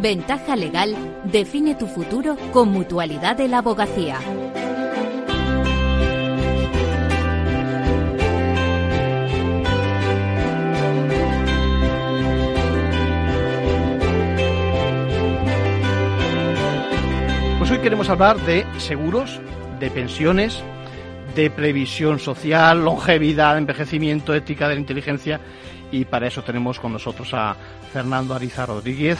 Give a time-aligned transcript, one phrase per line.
[0.00, 4.18] Ventaja Legal define tu futuro con Mutualidad de la Abogacía.
[17.58, 19.38] Pues hoy queremos hablar de seguros,
[19.80, 20.62] de pensiones,
[21.34, 25.40] de previsión social, longevidad, envejecimiento, ética de la inteligencia
[25.92, 27.54] y para eso tenemos con nosotros a
[27.92, 29.18] Fernando Ariza Rodríguez,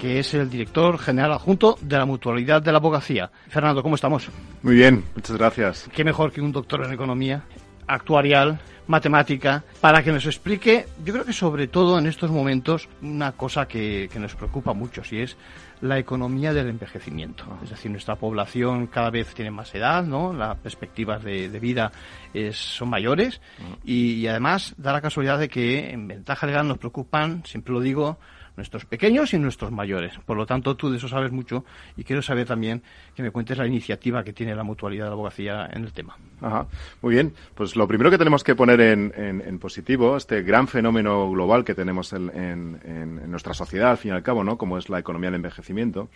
[0.00, 3.30] que es el director general adjunto de la Mutualidad de la Abogacía.
[3.48, 4.28] Fernando, ¿cómo estamos?
[4.62, 5.90] Muy bien, muchas gracias.
[5.94, 7.44] Qué mejor que un doctor en economía,
[7.86, 13.32] actuarial, matemática, para que nos explique, yo creo que sobre todo en estos momentos, una
[13.32, 15.36] cosa que, que nos preocupa mucho, si es
[15.82, 17.44] la economía del envejecimiento.
[17.62, 20.32] Es decir, nuestra población cada vez tiene más edad, ¿no?
[20.32, 21.92] Las perspectivas de, de vida
[22.32, 23.40] es, son mayores
[23.84, 27.80] y, y, además da la casualidad de que en ventaja legal nos preocupan, siempre lo
[27.80, 28.18] digo,
[28.56, 30.18] nuestros pequeños y nuestros mayores.
[30.26, 31.64] Por lo tanto, tú de eso sabes mucho
[31.96, 32.82] y quiero saber también
[33.14, 36.16] que me cuentes la iniciativa que tiene la mutualidad de la abogacía en el tema.
[36.40, 36.66] Ajá.
[37.02, 37.32] Muy bien.
[37.54, 42.12] Pues lo primero que tenemos que poner en, positivo, este gran fenómeno global que tenemos
[42.12, 44.56] en, en, nuestra sociedad, al fin y al cabo, ¿no?
[44.56, 46.08] Como es la economía del envejecimiento,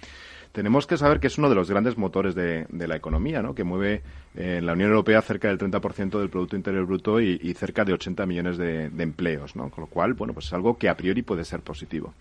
[0.55, 3.57] tenemos que saber que es uno de los grandes motores de, de la economía, ¿no?
[3.57, 4.03] que mueve
[4.37, 7.85] eh, en la Unión Europea cerca del 30% del Producto Interior Bruto y, y cerca
[7.85, 9.69] de 80 millones de, de, empleos, ¿no?
[9.69, 12.15] con lo cual, bueno, pues es algo que a priori puede ser positivo.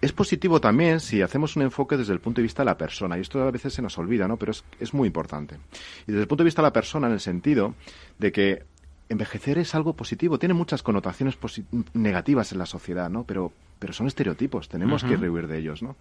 [0.00, 3.18] Es positivo también si hacemos un enfoque desde el punto de vista de la persona,
[3.18, 4.38] y esto a veces se nos olvida, ¿no?
[4.38, 5.56] pero es, es muy importante.
[6.06, 7.74] Y desde el punto de vista de la persona, en el sentido
[8.18, 8.62] de que
[9.10, 11.36] envejecer es algo positivo, tiene muchas connotaciones
[11.92, 13.24] negativas en la sociedad, ¿no?
[13.24, 15.10] Pero, pero son estereotipos, tenemos uh -huh.
[15.10, 15.96] que rehuir de ellos, ¿no?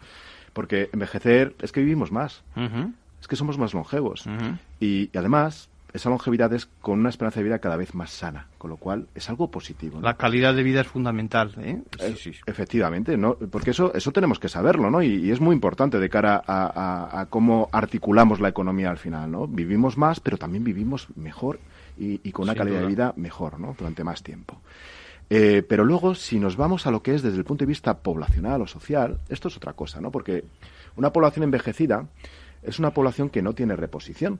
[0.53, 2.93] Porque envejecer es que vivimos más, uh -huh.
[3.21, 4.25] es que somos más longevos.
[4.25, 4.57] Uh -huh.
[4.79, 8.45] y, y, además, esa longevidad es con una esperanza de vida cada vez más sana,
[8.59, 9.99] con lo cual es algo positivo.
[9.99, 10.05] ¿no?
[10.05, 11.81] La calidad de vida es fundamental, ¿eh?
[12.15, 12.39] Sí, sí.
[12.45, 13.35] Efectivamente, ¿no?
[13.49, 15.01] porque eso, eso tenemos que saberlo, ¿no?
[15.01, 18.97] Y, y es muy importante de cara a, a, a, cómo articulamos la economía al
[18.99, 19.47] final, ¿no?
[19.47, 21.59] Vivimos más, pero también vivimos mejor
[21.97, 22.87] y, y con una Sin calidad duda.
[22.87, 23.75] de vida mejor, ¿no?
[23.77, 24.61] Durante más tiempo.
[25.29, 27.99] Eh, pero luego, si nos vamos a lo que es desde el punto de vista
[27.99, 30.11] poblacional o social, esto es otra cosa, ¿no?
[30.11, 30.43] Porque
[30.95, 32.07] una población envejecida
[32.63, 34.39] es una población que no tiene reposición.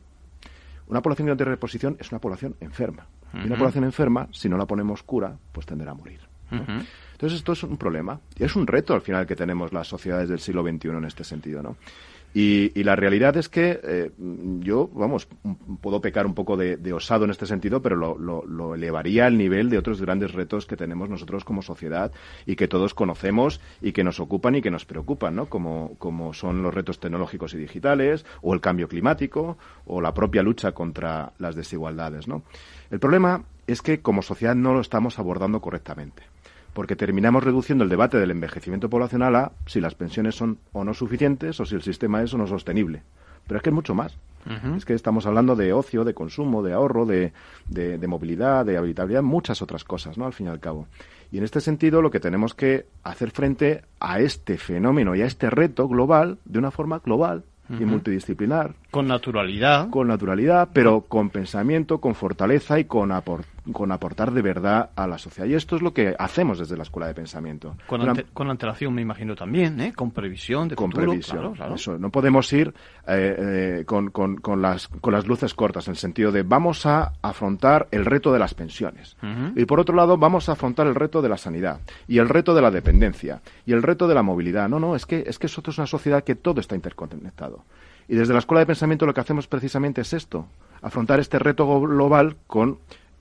[0.88, 3.06] Una población que no tiene reposición es una población enferma.
[3.34, 3.44] Uh -huh.
[3.44, 6.22] Y una población enferma, si no la ponemos cura, pues tenderá a morir.
[6.50, 6.58] ¿no?
[6.58, 6.86] Uh -huh.
[7.12, 8.20] Entonces esto es un problema.
[8.38, 11.24] Y es un reto al final que tenemos las sociedades del siglo XXI en este
[11.24, 11.76] sentido, ¿no?
[12.34, 14.12] Y, y, la realidad es que eh,
[14.60, 15.28] yo, vamos,
[15.82, 19.38] puedo pecar un poco de, osado en este sentido, pero lo, lo, lo, elevaría al
[19.38, 22.12] nivel de otros grandes retos que tenemos nosotros como sociedad
[22.46, 25.48] y que todos conocemos y que nos ocupan y que nos preocupan, ¿no?
[25.48, 30.44] Como, como son los retos tecnológicos y digitales, o el cambio climático, o la propia
[30.44, 32.44] lucha contra las desigualdades, ¿no?
[32.92, 36.29] El problema es que como sociedad no lo estamos abordando correctamente
[36.74, 40.94] porque terminamos reduciendo el debate del envejecimiento poblacional a si las pensiones son o no
[40.94, 43.04] suficientes o si el sistema es o no sostenible.
[43.48, 44.16] Pero es que es mucho más.
[44.46, 44.78] Uh -huh.
[44.78, 47.34] Es que estamos hablando de ocio, de consumo, de ahorro, de,
[47.68, 50.26] de, de, movilidad, de habitabilidad, muchas otras cosas, ¿no?
[50.26, 50.88] Al fin y al cabo.
[51.32, 55.26] Y en este sentido, lo que tenemos que hacer frente a este fenómeno y a
[55.26, 57.82] este reto global de una forma global, uh -huh.
[57.82, 58.76] y multidisciplinar.
[58.92, 59.90] Con naturalidad.
[59.90, 63.12] Con naturalidad, pero con pensamiento, con fortaleza y con,
[63.72, 65.48] con aportar de verdad a la sociedad.
[65.48, 67.76] Y esto es lo que hacemos desde la Escuela de Pensamiento.
[67.88, 69.94] Con, ante con antelación, me imagino también, ¿eh?
[69.94, 71.76] con previsión de Con futuro, previsión, claro, claro.
[71.76, 72.74] Eso, no podemos ir
[73.08, 76.86] eh, eh, con, con, con, las, con las luces cortas, en el sentido de vamos
[76.86, 79.18] a afrontar el reto de las pensiones.
[79.22, 79.54] Uh -huh.
[79.56, 82.54] Y por otro lado, vamos a afrontar el reto de la sanidad, y el reto
[82.54, 84.70] de la dependencia, y el reto de la movilidad.
[84.70, 87.64] No, no, es que, es que nosotros es una sociedad que todo está interconectado.
[88.08, 90.48] Y desde la Escuela de Pensamiento lo que hacemos precisamente es esto,
[90.82, 92.80] afrontar este reto global con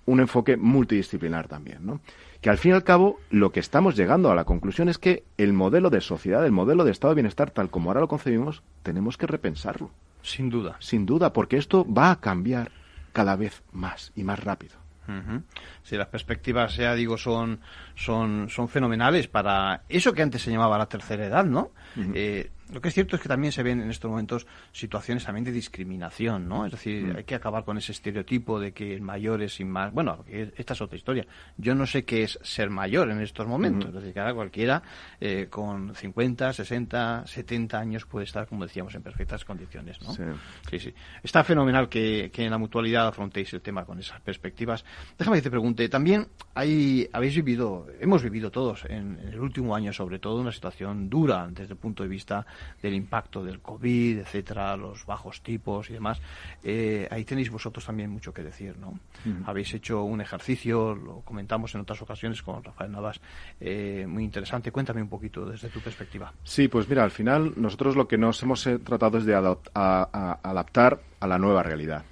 [0.08, 2.00] un enfoque multidisciplinar también, ¿no?
[2.40, 5.24] Que al fin y al cabo lo que estamos llegando a la conclusión es que
[5.36, 8.62] el modelo de sociedad, el modelo de estado de bienestar tal como ahora lo concebimos,
[8.82, 9.90] tenemos que repensarlo.
[10.22, 10.76] Sin duda.
[10.80, 12.70] Sin duda, porque esto va a cambiar
[13.12, 14.76] cada vez más y más rápido.
[15.08, 15.42] Uh -huh.
[15.82, 17.60] Si las perspectivas, ya digo, son,
[17.94, 21.70] son, son fenomenales para eso que antes se llamaba la tercera edad, ¿no?
[21.96, 22.12] Uh -huh.
[22.14, 25.44] eh, lo que es cierto es que también se ven en estos momentos situaciones también
[25.44, 26.66] de discriminación, ¿no?
[26.66, 27.16] Es decir, mm.
[27.16, 29.92] hay que acabar con ese estereotipo de que el mayor es sin más.
[29.92, 31.26] Bueno, esta es otra historia.
[31.56, 33.86] Yo no sé qué es ser mayor en estos momentos.
[33.86, 33.88] Mm.
[33.88, 34.82] Es decir, que ahora cualquiera
[35.20, 40.12] eh, con 50, 60, 70 años puede estar, como decíamos, en perfectas condiciones, ¿no?
[40.12, 40.22] Sí,
[40.70, 40.78] sí.
[40.78, 40.94] sí.
[41.22, 44.84] Está fenomenal que, que en la mutualidad afrontéis el tema con esas perspectivas.
[45.16, 49.74] Déjame que te pregunte, también hay, habéis vivido, hemos vivido todos en, en el último
[49.74, 52.46] año sobre todo una situación dura desde el punto de vista
[52.82, 56.20] del impacto del COVID, etcétera, los bajos tipos y demás.
[56.62, 58.98] Eh, ahí tenéis vosotros también mucho que decir, ¿no?
[59.46, 63.20] Habéis hecho un ejercicio, lo comentamos en otras ocasiones con Rafael Navas,
[63.60, 64.70] eh, muy interesante.
[64.70, 66.32] Cuéntame un poquito desde tu perspectiva.
[66.44, 71.00] Sí, pues mira, al final nosotros lo que nos hemos eh, tratado es de adaptar
[71.20, 72.04] a la nueva realidad.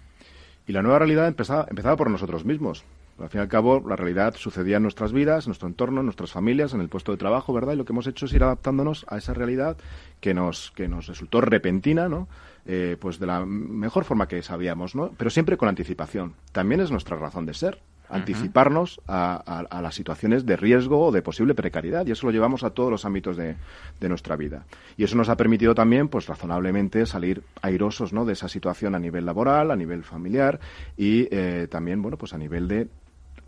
[0.66, 2.84] Y la nueva realidad empezaba, empezaba por nosotros mismos.
[3.19, 6.07] Al fin y al cabo, la realidad sucedía en nuestras vidas, en nuestro entorno, en
[6.07, 7.73] nuestras familias, en el puesto de trabajo, ¿verdad?
[7.73, 9.79] Y lo que hemos hecho es ir adaptándonos a esa realidad
[10.21, 12.29] que nos, que nos resultó repentina, ¿no?
[12.67, 15.13] Eh, pues de la mejor forma que sabíamos, ¿no?
[15.17, 16.35] Pero siempre con anticipación.
[16.53, 17.79] También es nuestra razón de ser
[18.09, 22.71] anticiparnos a, las situaciones de riesgo o de posible precariedad y eso lo llevamos a
[22.71, 23.57] todos los ámbitos de,
[24.01, 24.65] nuestra vida
[24.97, 28.25] y eso nos ha permitido también pues razonablemente salir airosos ¿no?
[28.25, 30.61] de esa situación a nivel laboral a nivel familiar
[30.97, 32.87] y eh, también bueno pues a nivel de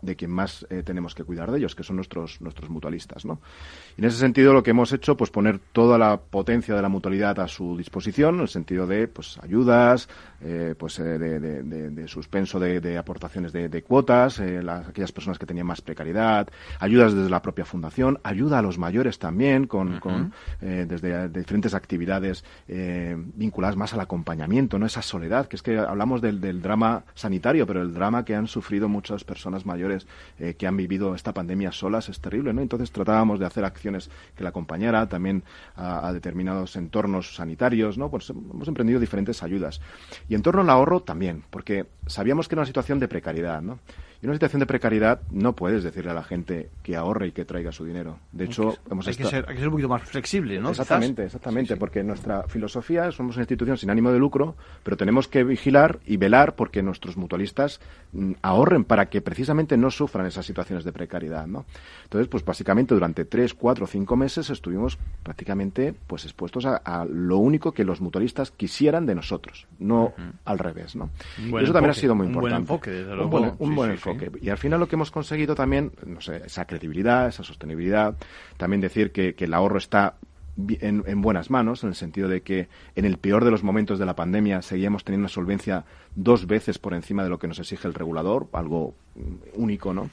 [0.01, 3.25] de quien más eh, tenemos que cuidar de ellos, que son nuestros, nuestros mutualistas.
[3.25, 3.41] ¿no?
[3.97, 6.89] Y en ese sentido, lo que hemos hecho, pues poner toda la potencia de la
[6.89, 10.07] mutualidad a su disposición, en el sentido de pues ayudas,
[10.41, 15.81] eh, pues eh, de, suspenso de, aportaciones de, cuotas, las, aquellas personas que tenían más
[15.81, 16.47] precariedad,
[16.79, 22.43] ayudas desde la propia fundación, ayuda a los mayores también, con, con desde diferentes actividades
[22.67, 27.67] vinculadas más al acompañamiento, no esa soledad, que es que hablamos del, del drama sanitario,
[27.67, 29.88] pero el drama que han sufrido muchas personas mayores
[30.39, 32.61] eh, que han vivido esta pandemia solas es terrible, ¿no?
[32.61, 35.43] Entonces tratábamos de hacer acciones que la acompañara también
[35.75, 38.09] a, determinados entornos sanitarios, ¿no?
[38.09, 39.81] Pues hemos emprendido diferentes ayudas.
[40.27, 43.79] Y en torno al ahorro también, porque sabíamos que era una situación de precariedad, ¿no?
[44.21, 47.31] Y en una situación de precariedad no puedes decirle a la gente que ahorre y
[47.31, 48.19] que traiga su dinero.
[48.33, 50.71] De hecho, hemos hay, que ser, hay que ser un poquito más flexible, ¿no?
[50.71, 55.45] Exactamente, exactamente, porque nuestra filosofía somos una institución sin ánimo de lucro, pero tenemos que
[55.45, 57.79] vigilar y velar porque nuestros mutualistas
[58.11, 61.65] mm, ahorren para que precisamente no sufran esas situaciones de precariedad, ¿no?
[62.03, 67.71] Entonces, pues básicamente durante tres, cuatro, cinco meses estuvimos prácticamente pues expuestos a, lo único
[67.71, 70.13] que los mutualistas quisieran de nosotros, no
[70.45, 71.09] al revés, ¿no?
[71.59, 72.61] eso también ha sido muy importante.
[72.61, 73.23] Un buen enfoque, desde luego.
[73.23, 74.31] Un buen, un buen enfoque.
[74.41, 78.15] Y al final lo que hemos conseguido también, no sé, esa credibilidad, esa sostenibilidad,
[78.57, 80.15] también decir que, el ahorro está
[80.81, 84.05] en, buenas manos, en el sentido de que en el peor de los momentos de
[84.05, 85.85] la pandemia seguíamos teniendo una solvencia
[86.15, 88.95] dos veces por encima de lo que nos exige el regulador, algo
[89.53, 90.09] único, ¿no?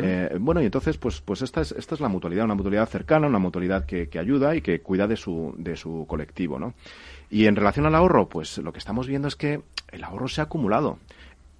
[0.00, 3.26] Eh, bueno, y entonces, pues, pues esta es, esta es la mutualidad, una mutualidad cercana,
[3.26, 6.74] una mutualidad que, ayuda y que cuida de su, de su colectivo, ¿no?
[7.30, 9.60] Y en relación al ahorro, pues lo que estamos viendo es que
[9.92, 10.98] el ahorro se ha acumulado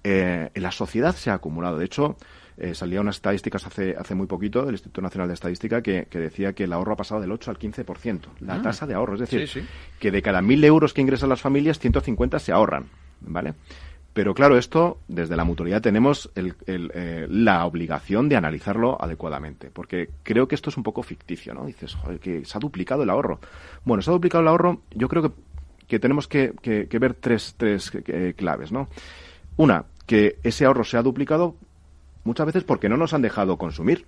[0.03, 1.77] eh, la sociedad se ha acumulado.
[1.77, 2.15] De hecho,
[2.59, 6.51] eh, salía unas estadísticas hace, hace muy poquito del Instituto Nacional de Estadística que, decía
[6.51, 8.61] que el ahorro ha pasado del 8 al 15%, la ah.
[8.61, 9.13] tasa de ahorro.
[9.15, 9.65] Es decir,
[9.97, 12.87] que de cada 1.000 euros que ingresan las familias, 150 se ahorran.
[13.21, 13.53] ¿Vale?
[14.13, 20.47] Pero claro, esto desde la mutualidad tenemos eh, la obligación de analizarlo adecuadamente, porque creo
[20.47, 21.65] que esto es un poco ficticio, ¿no?
[21.65, 23.39] Dices, joder, que se ha duplicado el ahorro.
[23.85, 25.31] Bueno, se ha duplicado el ahorro, yo creo que,
[25.87, 27.91] que tenemos que, que ver tres, tres
[28.35, 28.89] claves, ¿no?
[29.57, 31.55] Una, que ese ahorro se ha duplicado
[32.29, 34.05] muchas veces porque no nos han dejado consumir.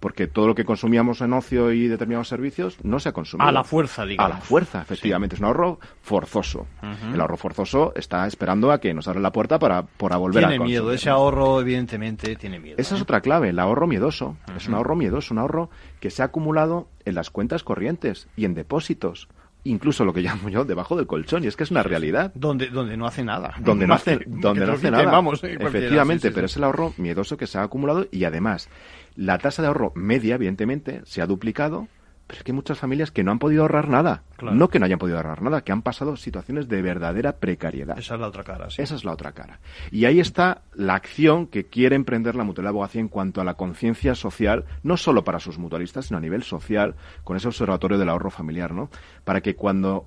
[0.00, 3.48] Porque todo lo que consumíamos en ocio y determinados servicios no se ha consumido.
[3.48, 4.32] A la fuerza, digamos.
[4.32, 5.36] A la fuerza, efectivamente.
[5.36, 6.66] Es un ahorro forzoso.
[7.12, 10.48] El ahorro forzoso está esperando a que nos abra la puerta para, para volver a
[10.48, 10.66] consumir.
[10.66, 10.92] Tiene miedo.
[10.92, 12.76] Ese ahorro, evidentemente, tiene miedo.
[12.78, 13.02] Esa es ¿eh?
[13.02, 13.48] otra clave.
[13.48, 14.36] El ahorro miedoso.
[14.54, 15.32] Es un ahorro miedoso.
[15.32, 15.70] Un ahorro
[16.00, 19.28] que se ha acumulado en las cuentas corrientes y en depósitos
[19.64, 22.32] incluso lo que llamo yo debajo del colchón y es que es una realidad.
[22.34, 23.54] Donde donde no hace nada.
[23.58, 25.10] Donde no hace donde no hace nada.
[25.10, 28.68] vamos, efectivamente pero es el ahorro miedoso que se ha acumulado y además
[29.16, 31.88] la tasa de ahorro media evidentemente se ha duplicado
[32.26, 34.22] pero es que hay muchas familias que no han podido ahorrar nada.
[34.40, 37.98] No que no hayan podido ahorrar nada, que han pasado situaciones de verdadera precariedad.
[37.98, 38.82] Esa es la otra cara, sí.
[38.82, 39.60] Esa es la otra cara.
[39.90, 43.44] Y ahí está la acción que quiere emprender la Mutualidad de Abogacía en cuanto a
[43.44, 47.98] la conciencia social, no solo para sus mutualistas, sino a nivel social, con ese observatorio
[47.98, 48.90] del ahorro familiar, ¿no?
[49.24, 50.06] Para que cuando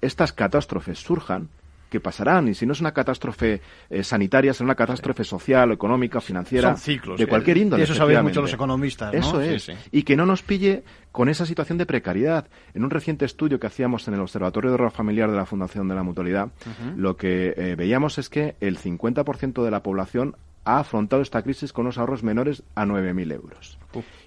[0.00, 1.48] estas catástrofes surjan,
[1.94, 2.48] que pasarán.
[2.48, 6.70] Y si no es una catástrofe eh, sanitaria, será una catástrofe social, económica, financiera.
[6.70, 7.20] Son ciclos.
[7.20, 7.84] De cualquier índole.
[7.84, 9.14] eso saben mucho los economistas.
[9.14, 9.70] Eso es.
[9.92, 10.82] Y que no nos pille
[11.12, 12.48] con esa situación de precariedad.
[12.74, 15.86] En un reciente estudio que hacíamos en el Observatorio de Ahorro Familiar de la Fundación
[15.86, 16.48] de la Mutualidad,
[16.96, 20.34] lo que eh, veíamos es que el 50% de la población
[20.64, 23.78] ha afrontado esta crisis con unos ahorros menores a 9.000 euros.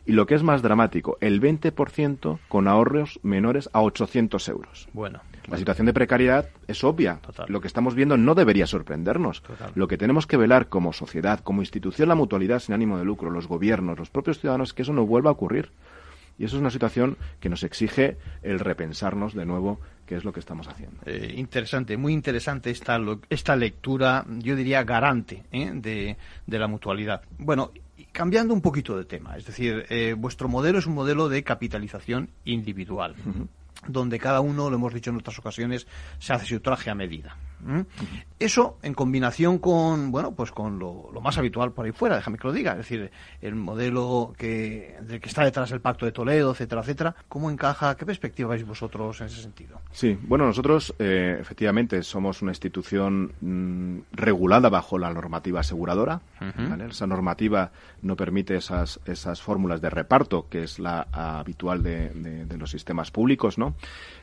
[0.06, 4.88] Y lo que es más dramático, el 20% con ahorros menores a 800 euros.
[4.94, 5.22] Bueno.
[5.48, 7.20] La situación de precariedad es obvia.
[7.48, 9.44] Lo que estamos viendo no debería sorprendernos.
[9.76, 13.30] Lo que tenemos que velar como sociedad, como institución, la mutualidad sin ánimo de lucro,
[13.30, 15.72] los gobiernos, los propios ciudadanos, es que eso no vuelva a ocurrir.
[16.38, 20.32] Y eso es una situación que nos exige el repensarnos de nuevo qué es lo
[20.32, 21.02] que estamos haciendo.
[21.06, 25.72] Eh, interesante, muy interesante esta, esta lectura, yo diría garante ¿eh?
[25.74, 27.22] de, de, la mutualidad.
[27.38, 27.72] Bueno,
[28.12, 32.30] cambiando un poquito de tema, es decir, eh, vuestro modelo es un modelo de capitalización
[32.46, 33.16] individual.
[33.88, 35.86] donde cada uno, lo hemos dicho en otras ocasiones,
[36.20, 37.38] se hace su traje a medida.
[38.40, 42.48] Eso en combinación con, bueno, pues con lo, más habitual por ahí fuera, déjame que
[42.48, 43.12] lo diga, es decir,
[43.42, 47.96] el modelo que, del que está detrás del Pacto de Toledo, etcétera, etcétera, ¿cómo encaja?
[47.98, 49.82] ¿Qué perspectiva veis vosotros en ese sentido?
[49.92, 56.22] Sí, bueno, nosotros eh, efectivamente somos una institución mm, regulada bajo la normativa aseguradora.
[56.90, 57.72] Esa normativa
[58.04, 62.10] no permite esas, esas fórmulas de reparto, que es la habitual de,
[62.46, 63.76] de, los sistemas públicos, ¿no?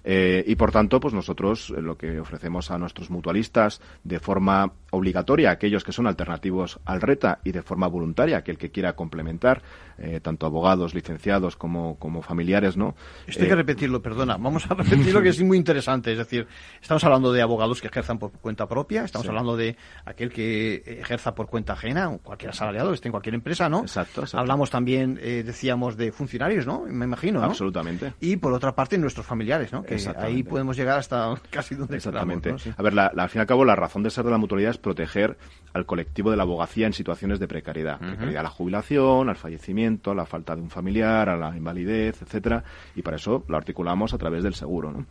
[0.04, 4.72] Eh, y por tanto, pues nosotros eh, lo que ofrecemos a nuestros mutualistas de forma
[4.94, 9.62] obligatoria, aquellos que son alternativos al RETA, y de forma voluntaria, aquel que quiera complementar,
[9.98, 12.94] eh, tanto abogados, licenciados como, como familiares, ¿no?
[13.26, 14.36] Esto hay que repetirlo, perdona.
[14.36, 16.12] Vamos a repetirlo que es muy interesante.
[16.12, 16.46] Es decir,
[16.80, 21.34] estamos hablando de abogados que ejerzan por cuenta propia, estamos hablando de aquel que ejerza
[21.34, 23.80] por cuenta ajena, cualquier asalariado, esté en cualquier empresa, ¿no?
[23.80, 24.24] Exacto.
[24.32, 26.84] Hablamos también, decíamos, de funcionarios, ¿no?
[26.86, 27.46] Me imagino, ¿no?
[27.46, 28.14] Absolutamente.
[28.20, 29.84] Y por otra parte, nuestros familiares, ¿no?
[30.18, 32.54] ahí podemos llegar hasta casi donde Exactamente.
[32.76, 34.70] A ver, la, al fin y al cabo, la razón de ser de la mutualidad
[34.70, 35.36] es proteger
[35.72, 37.98] al colectivo de la abogacía en situaciones de precariedad.
[37.98, 42.22] Precariedad a la jubilación, al fallecimiento, a la falta de un familiar, a la invalidez,
[42.22, 42.62] etcétera.
[42.94, 44.92] Y para eso lo articulamos a través del seguro.
[44.92, 45.06] ¿no?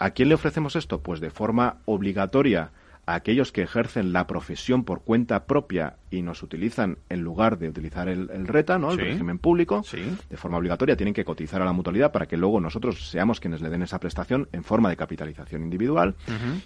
[0.00, 1.00] ¿A quién le ofrecemos esto?
[1.00, 2.72] Pues de forma obligatoria
[3.08, 7.70] a aquellos que ejercen la profesión por cuenta propia y nos utilizan en lugar de
[7.70, 8.92] utilizar el, RETA, ¿no?
[8.92, 9.82] el régimen público,
[10.28, 13.62] de forma obligatoria tienen que cotizar a la mutualidad para que luego nosotros seamos quienes
[13.62, 16.16] le den esa prestación en forma de capitalización individual.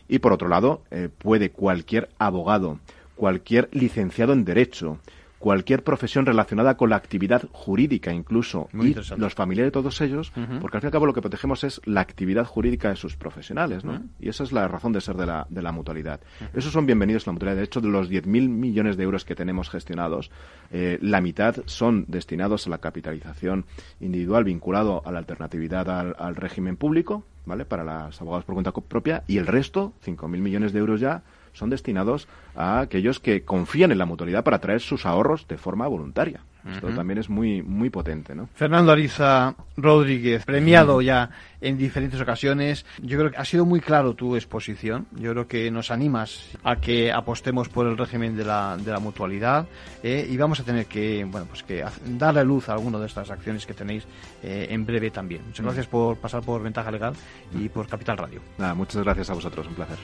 [0.08, 2.80] Y por otro lado, eh, puede cualquier abogado,
[3.14, 4.98] cualquier licenciado en Derecho,
[5.42, 10.76] cualquier profesión relacionada con la actividad jurídica incluso y los familiares de todos ellos, porque
[10.76, 13.84] al fin y al cabo lo que protegemos es la actividad jurídica de sus profesionales,
[13.84, 14.00] ¿no?
[14.20, 16.20] Y esa es la razón de ser de la, de la mutualidad.
[16.54, 17.56] Esos son bienvenidos a la mutualidad.
[17.56, 20.30] De hecho, de los 10.000 millones de euros que tenemos gestionados,
[20.70, 23.64] eh, la mitad son destinados a la capitalización
[24.00, 27.64] individual vinculado a la alternatividad al, al régimen público, ¿vale?
[27.64, 31.70] Para los abogados por cuenta propia y el resto, 5.000 millones de euros ya, son
[31.70, 36.40] destinados a aquellos que confían en la mutualidad para traer sus ahorros de forma voluntaria.
[36.70, 38.48] Esto también es muy, muy potente, ¿no?
[38.54, 41.30] Fernando Ariza Rodríguez, premiado ya
[41.60, 42.86] en diferentes ocasiones.
[43.02, 45.06] Yo creo que ha sido muy claro tu exposición.
[45.12, 49.00] Yo creo que nos animas a que apostemos por el régimen de la, de la
[49.00, 49.66] mutualidad
[50.04, 53.30] eh, y vamos a tener que, bueno, pues que darle luz a alguna de estas
[53.30, 54.04] acciones que tenéis
[54.42, 55.42] eh, en breve también.
[55.46, 57.14] Muchas gracias por pasar por Ventaja Legal
[57.58, 58.40] y por Capital Radio.
[58.58, 59.98] Nada, muchas gracias a vosotros, un placer.